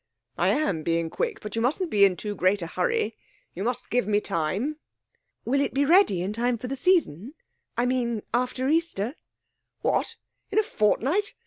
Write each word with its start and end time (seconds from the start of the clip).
'I 0.39 0.47
am 0.47 0.81
being 0.81 1.11
quick; 1.11 1.41
but 1.41 1.55
you 1.55 1.61
mustn't 1.61 1.91
be 1.91 2.03
in 2.05 2.15
too 2.15 2.33
great 2.33 2.63
a 2.63 2.65
hurry; 2.65 3.15
you 3.53 3.63
must 3.63 3.91
give 3.91 4.07
me 4.07 4.19
time.' 4.19 4.77
'Will 5.45 5.61
it 5.61 5.75
be 5.75 5.85
ready 5.85 6.23
in 6.23 6.33
time 6.33 6.57
for 6.57 6.65
the 6.67 6.75
season 6.75 7.35
I 7.77 7.85
mean 7.85 8.23
after 8.33 8.67
Easter?' 8.67 9.13
'What! 9.81 10.15
in 10.49 10.57
a 10.57 10.63
fortnight? 10.63 11.35